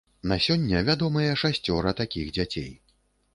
На 0.29 0.35
сёння 0.45 0.79
вядомыя 0.87 1.35
шасцёра 1.43 1.95
такіх 2.01 2.33
дзяцей. 2.39 2.73